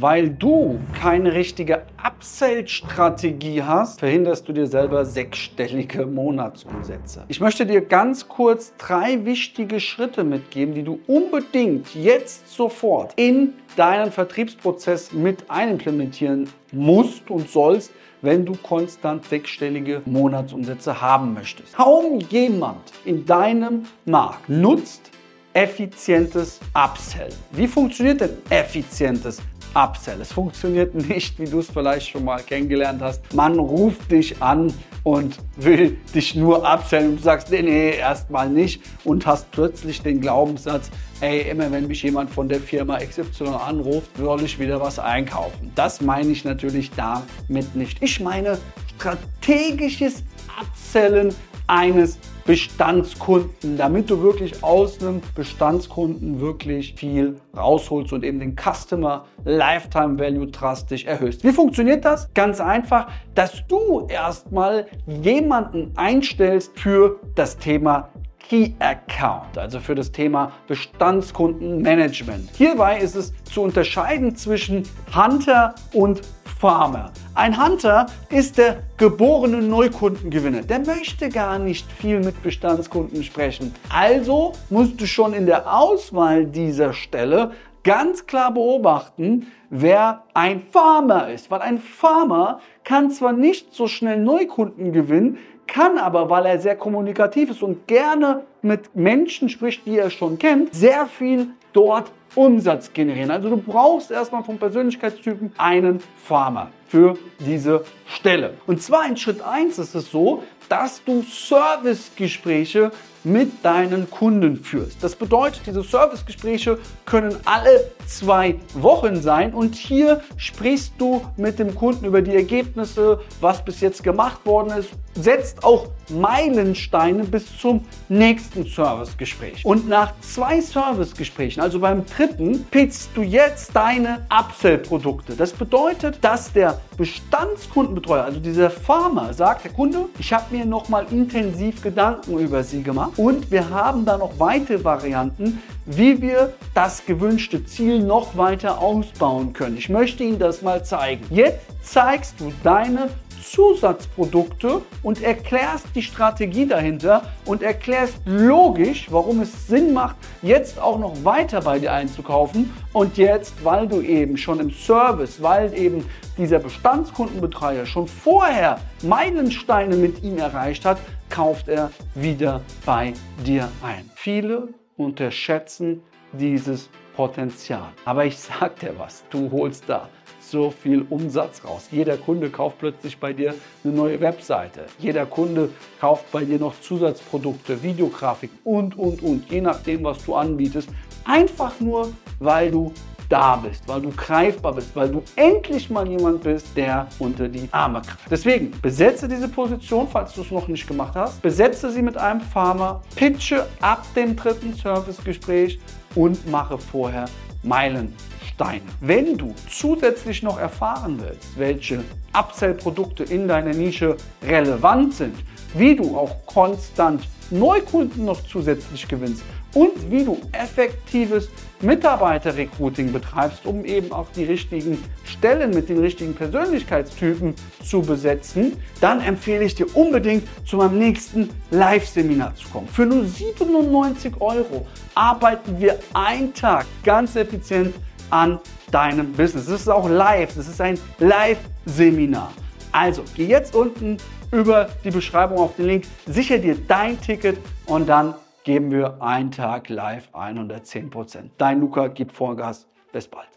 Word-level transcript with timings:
weil 0.00 0.30
du 0.30 0.80
keine 1.00 1.34
richtige 1.34 1.82
Upsell-Strategie 2.04 3.62
hast, 3.62 4.00
verhinderst 4.00 4.48
du 4.48 4.52
dir 4.52 4.66
selber 4.66 5.04
sechsstellige 5.04 6.06
Monatsumsätze. 6.06 7.24
Ich 7.28 7.40
möchte 7.40 7.64
dir 7.64 7.80
ganz 7.80 8.28
kurz 8.28 8.74
drei 8.76 9.24
wichtige 9.24 9.78
Schritte 9.80 10.24
mitgeben, 10.24 10.74
die 10.74 10.82
du 10.82 10.98
unbedingt 11.06 11.94
jetzt 11.94 12.52
sofort 12.52 13.12
in 13.16 13.52
deinen 13.76 14.10
Vertriebsprozess 14.10 15.12
mit 15.12 15.48
einimplementieren 15.48 16.48
musst 16.72 17.30
und 17.30 17.48
sollst, 17.48 17.92
wenn 18.22 18.44
du 18.44 18.54
konstant 18.54 19.24
sechsstellige 19.26 20.02
Monatsumsätze 20.06 21.00
haben 21.00 21.34
möchtest. 21.34 21.74
Kaum 21.74 22.20
jemand 22.30 22.92
in 23.04 23.26
deinem 23.26 23.84
Markt 24.06 24.48
nutzt 24.48 25.10
effizientes 25.54 26.58
Upsell. 26.74 27.28
Wie 27.52 27.68
funktioniert 27.68 28.20
denn 28.20 28.30
effizientes 28.50 29.40
Upsell? 29.74 30.20
Es 30.20 30.32
funktioniert 30.32 30.94
nicht, 31.08 31.38
wie 31.38 31.46
du 31.46 31.60
es 31.60 31.70
vielleicht 31.70 32.08
schon 32.08 32.24
mal 32.24 32.42
kennengelernt 32.42 33.02
hast. 33.02 33.34
Man 33.34 33.58
ruft 33.58 34.10
dich 34.10 34.40
an 34.42 34.72
und 35.02 35.36
will 35.56 35.98
dich 36.14 36.34
nur 36.34 36.62
upsellen 36.62 37.10
und 37.10 37.16
du 37.18 37.22
sagst, 37.22 37.50
nee, 37.50 37.62
nee, 37.62 37.96
erstmal 37.96 38.48
nicht 38.48 38.82
und 39.04 39.26
hast 39.26 39.50
plötzlich 39.50 40.02
den 40.02 40.20
Glaubenssatz, 40.20 40.90
ey, 41.20 41.42
immer 41.50 41.70
wenn 41.70 41.86
mich 41.86 42.02
jemand 42.02 42.30
von 42.30 42.48
der 42.48 42.60
Firma 42.60 42.98
XY 42.98 43.48
anruft, 43.48 44.16
soll 44.16 44.42
ich 44.42 44.58
wieder 44.58 44.80
was 44.80 44.98
einkaufen. 44.98 45.72
Das 45.74 46.00
meine 46.00 46.30
ich 46.30 46.44
natürlich 46.44 46.90
damit 46.92 47.74
nicht. 47.74 48.02
Ich 48.02 48.20
meine 48.20 48.58
strategisches 48.96 50.22
Upsellen 50.60 51.34
eines 51.66 52.18
Bestandskunden, 52.46 53.78
damit 53.78 54.10
du 54.10 54.22
wirklich 54.22 54.62
aus 54.62 55.00
einem 55.00 55.22
Bestandskunden 55.34 56.40
wirklich 56.40 56.94
viel 56.94 57.36
rausholst 57.56 58.12
und 58.12 58.22
eben 58.22 58.38
den 58.38 58.54
Customer 58.54 59.24
Lifetime 59.44 60.18
Value 60.18 60.48
drastisch 60.48 61.06
erhöhst. 61.06 61.42
Wie 61.42 61.52
funktioniert 61.52 62.04
das? 62.04 62.32
Ganz 62.34 62.60
einfach, 62.60 63.08
dass 63.34 63.66
du 63.66 64.06
erstmal 64.08 64.86
jemanden 65.06 65.92
einstellst 65.96 66.78
für 66.78 67.18
das 67.34 67.56
Thema 67.56 68.10
Key 68.48 68.72
Account, 68.78 69.56
also 69.56 69.80
für 69.80 69.94
das 69.94 70.12
Thema 70.12 70.52
Bestandskundenmanagement. 70.66 72.50
Hierbei 72.56 72.98
ist 72.98 73.14
es 73.14 73.32
zu 73.44 73.62
unterscheiden 73.62 74.36
zwischen 74.36 74.82
Hunter 75.14 75.74
und 75.92 76.20
Farmer. 76.60 77.10
Ein 77.34 77.62
Hunter 77.62 78.06
ist 78.30 78.58
der 78.58 78.82
geborene 78.96 79.62
Neukundengewinner. 79.62 80.62
Der 80.62 80.80
möchte 80.80 81.28
gar 81.28 81.58
nicht 81.58 81.90
viel 81.92 82.20
mit 82.20 82.42
Bestandskunden 82.42 83.22
sprechen. 83.22 83.74
Also 83.88 84.52
musst 84.70 85.00
du 85.00 85.06
schon 85.06 85.32
in 85.32 85.46
der 85.46 85.72
Auswahl 85.72 86.46
dieser 86.46 86.92
Stelle 86.92 87.52
ganz 87.82 88.26
klar 88.26 88.52
beobachten, 88.52 89.46
wer 89.70 90.24
ein 90.32 90.62
Farmer 90.70 91.28
ist. 91.30 91.50
Weil 91.50 91.60
ein 91.60 91.78
Farmer 91.78 92.60
kann 92.82 93.10
zwar 93.10 93.32
nicht 93.32 93.74
so 93.74 93.86
schnell 93.86 94.18
Neukunden 94.18 94.92
gewinnen, 94.92 95.38
kann 95.66 95.98
aber, 95.98 96.30
weil 96.30 96.46
er 96.46 96.58
sehr 96.58 96.76
kommunikativ 96.76 97.50
ist 97.50 97.62
und 97.62 97.86
gerne 97.86 98.42
mit 98.64 98.96
Menschen 98.96 99.48
spricht, 99.48 99.86
die 99.86 99.98
er 99.98 100.10
schon 100.10 100.38
kennt, 100.38 100.74
sehr 100.74 101.06
viel 101.06 101.48
dort 101.72 102.10
Umsatz 102.34 102.92
generieren. 102.92 103.30
Also 103.30 103.50
du 103.50 103.56
brauchst 103.56 104.10
erstmal 104.10 104.42
vom 104.42 104.58
Persönlichkeitstypen 104.58 105.52
einen 105.56 106.00
Farmer 106.24 106.70
für 106.88 107.16
diese 107.40 107.84
Stelle. 108.06 108.54
Und 108.66 108.82
zwar 108.82 109.06
in 109.06 109.16
Schritt 109.16 109.42
1 109.42 109.78
ist 109.78 109.94
es 109.94 110.10
so, 110.10 110.42
dass 110.68 111.02
du 111.04 111.22
Servicegespräche 111.22 112.90
mit 113.24 113.64
deinen 113.64 114.10
Kunden 114.10 114.62
führst. 114.62 115.02
Das 115.02 115.16
bedeutet, 115.16 115.62
diese 115.66 115.82
Servicegespräche 115.82 116.78
können 117.06 117.36
alle 117.46 117.90
zwei 118.06 118.56
Wochen 118.74 119.20
sein 119.20 119.54
und 119.54 119.74
hier 119.74 120.20
sprichst 120.36 120.92
du 120.98 121.22
mit 121.36 121.58
dem 121.58 121.74
Kunden 121.74 122.04
über 122.04 122.20
die 122.20 122.34
Ergebnisse, 122.34 123.20
was 123.40 123.64
bis 123.64 123.80
jetzt 123.80 124.02
gemacht 124.02 124.44
worden 124.44 124.78
ist, 124.78 124.90
setzt 125.14 125.64
auch 125.64 125.88
Meilensteine 126.10 127.24
bis 127.24 127.56
zum 127.58 127.84
nächsten 128.10 128.53
Servicegespräch. 128.62 129.64
Und 129.64 129.88
nach 129.88 130.12
zwei 130.20 130.60
Servicegesprächen, 130.60 131.60
also 131.60 131.80
beim 131.80 132.06
dritten, 132.06 132.64
pitchst 132.70 133.10
du 133.14 133.22
jetzt 133.22 133.74
deine 133.74 134.26
Upsell-Produkte. 134.30 135.34
Das 135.34 135.52
bedeutet, 135.52 136.18
dass 136.22 136.52
der 136.52 136.80
Bestandskundenbetreuer, 136.96 138.24
also 138.24 138.38
dieser 138.38 138.70
Farmer, 138.70 139.34
sagt, 139.34 139.64
der 139.64 139.72
Kunde, 139.72 140.06
ich 140.18 140.32
habe 140.32 140.54
mir 140.54 140.64
nochmal 140.64 141.06
intensiv 141.10 141.82
Gedanken 141.82 142.38
über 142.38 142.62
Sie 142.62 142.82
gemacht 142.82 143.12
und 143.16 143.50
wir 143.50 143.68
haben 143.70 144.04
da 144.04 144.16
noch 144.16 144.38
weitere 144.38 144.84
Varianten, 144.84 145.60
wie 145.86 146.22
wir 146.22 146.54
das 146.72 147.04
gewünschte 147.04 147.64
Ziel 147.64 148.00
noch 148.00 148.36
weiter 148.36 148.80
ausbauen 148.80 149.52
können. 149.52 149.76
Ich 149.76 149.88
möchte 149.88 150.22
Ihnen 150.22 150.38
das 150.38 150.62
mal 150.62 150.84
zeigen. 150.84 151.24
Jetzt 151.30 151.66
zeigst 151.82 152.40
du 152.40 152.52
deine 152.62 153.08
Zusatzprodukte 153.50 154.82
und 155.02 155.22
erklärst 155.22 155.86
die 155.94 156.02
Strategie 156.02 156.66
dahinter 156.66 157.22
und 157.44 157.62
erklärst 157.62 158.18
logisch, 158.24 159.08
warum 159.10 159.40
es 159.40 159.66
Sinn 159.66 159.92
macht, 159.92 160.16
jetzt 160.42 160.80
auch 160.80 160.98
noch 160.98 161.24
weiter 161.24 161.60
bei 161.60 161.78
dir 161.78 161.92
einzukaufen 161.92 162.72
und 162.92 163.16
jetzt, 163.16 163.64
weil 163.64 163.86
du 163.86 164.00
eben 164.00 164.36
schon 164.36 164.60
im 164.60 164.70
Service, 164.70 165.42
weil 165.42 165.72
eben 165.74 166.04
dieser 166.36 166.58
Bestandskundenbetreiber 166.58 167.86
schon 167.86 168.08
vorher 168.08 168.80
Meilensteine 169.02 169.96
mit 169.96 170.22
ihm 170.22 170.38
erreicht 170.38 170.84
hat, 170.84 170.98
kauft 171.30 171.68
er 171.68 171.90
wieder 172.14 172.60
bei 172.84 173.12
dir 173.44 173.68
ein. 173.82 174.10
Viele 174.14 174.68
unterschätzen 174.96 176.02
dieses 176.38 176.88
Potenzial. 177.16 177.92
Aber 178.04 178.24
ich 178.24 178.38
sag 178.38 178.78
dir 178.80 178.94
was, 178.98 179.24
du 179.30 179.50
holst 179.50 179.84
da 179.86 180.08
so 180.40 180.70
viel 180.70 181.06
Umsatz 181.08 181.64
raus. 181.64 181.88
Jeder 181.90 182.16
Kunde 182.16 182.50
kauft 182.50 182.78
plötzlich 182.78 183.18
bei 183.18 183.32
dir 183.32 183.54
eine 183.82 183.92
neue 183.92 184.20
Webseite. 184.20 184.84
Jeder 184.98 185.26
Kunde 185.26 185.70
kauft 186.00 186.30
bei 186.30 186.44
dir 186.44 186.58
noch 186.58 186.78
Zusatzprodukte, 186.80 187.82
Videografiken 187.82 188.58
und, 188.64 188.96
und, 188.98 189.22
und, 189.22 189.50
je 189.50 189.60
nachdem, 189.60 190.04
was 190.04 190.24
du 190.24 190.34
anbietest. 190.34 190.88
Einfach 191.24 191.80
nur, 191.80 192.12
weil 192.38 192.70
du 192.70 192.92
da 193.28 193.56
bist, 193.56 193.86
weil 193.86 194.00
du 194.00 194.10
greifbar 194.10 194.74
bist, 194.74 194.94
weil 194.94 195.08
du 195.08 195.22
endlich 195.36 195.90
mal 195.90 196.06
jemand 196.06 196.42
bist, 196.42 196.76
der 196.76 197.08
unter 197.18 197.48
die 197.48 197.68
Arme 197.72 198.00
greift. 198.00 198.30
Deswegen 198.30 198.70
besetze 198.80 199.28
diese 199.28 199.48
Position, 199.48 200.08
falls 200.10 200.34
du 200.34 200.42
es 200.42 200.50
noch 200.50 200.68
nicht 200.68 200.86
gemacht 200.86 201.14
hast. 201.14 201.42
Besetze 201.42 201.90
sie 201.90 202.02
mit 202.02 202.16
einem 202.16 202.40
Farmer, 202.40 203.02
pitche 203.16 203.66
ab 203.80 204.04
dem 204.14 204.36
dritten 204.36 204.74
Servicegespräch 204.74 205.78
und 206.14 206.48
mache 206.50 206.78
vorher 206.78 207.26
Meilensteine. 207.62 208.82
Wenn 209.00 209.36
du 209.36 209.54
zusätzlich 209.70 210.42
noch 210.42 210.58
erfahren 210.58 211.18
willst, 211.20 211.58
welche 211.58 212.04
Upsell-Produkte 212.32 213.24
in 213.24 213.48
deiner 213.48 213.72
Nische 213.72 214.16
relevant 214.42 215.14
sind, 215.14 215.34
wie 215.74 215.96
du 215.96 216.16
auch 216.16 216.44
konstant 216.46 217.26
Neukunden 217.50 218.24
noch 218.24 218.42
zusätzlich 218.44 219.06
gewinnst 219.06 219.42
und 219.74 220.10
wie 220.10 220.24
du 220.24 220.38
effektives 220.52 221.48
Mitarbeiterrecruiting 221.80 223.12
betreibst, 223.12 223.66
um 223.66 223.84
eben 223.84 224.12
auch 224.12 224.26
die 224.34 224.44
richtigen 224.44 225.02
Stellen 225.24 225.70
mit 225.70 225.88
den 225.88 225.98
richtigen 225.98 226.34
Persönlichkeitstypen 226.34 227.54
zu 227.82 228.00
besetzen, 228.00 228.76
dann 229.00 229.20
empfehle 229.20 229.64
ich 229.64 229.74
dir 229.74 229.86
unbedingt 229.94 230.46
zu 230.66 230.78
meinem 230.78 230.98
nächsten 230.98 231.50
Live-Seminar 231.70 232.54
zu 232.54 232.68
kommen. 232.68 232.88
Für 232.88 233.04
nur 233.04 233.24
97 233.24 234.40
Euro 234.40 234.86
arbeiten 235.14 235.78
wir 235.78 235.98
einen 236.14 236.54
Tag 236.54 236.86
ganz 237.02 237.36
effizient 237.36 237.94
an 238.30 238.58
deinem 238.90 239.32
Business. 239.32 239.66
Das 239.66 239.80
ist 239.80 239.88
auch 239.88 240.08
live, 240.08 240.54
das 240.54 240.68
ist 240.68 240.80
ein 240.80 240.98
Live-Seminar. 241.18 242.52
Also 242.92 243.24
geh 243.34 243.46
jetzt 243.46 243.74
unten 243.74 244.16
über 244.52 244.88
die 245.02 245.10
Beschreibung 245.10 245.58
auf 245.58 245.76
den 245.76 245.86
Link, 245.86 246.04
sicher 246.26 246.58
dir 246.58 246.76
dein 246.86 247.20
Ticket 247.20 247.58
und 247.86 248.08
dann 248.08 248.34
geben 248.64 248.90
wir 248.90 249.22
einen 249.22 249.50
Tag 249.50 249.88
live 249.88 250.28
110 250.32 251.10
Prozent. 251.10 251.52
Dein 251.58 251.80
Luca 251.80 252.08
gibt 252.08 252.32
Vollgas. 252.32 252.88
Bis 253.12 253.28
bald. 253.28 253.48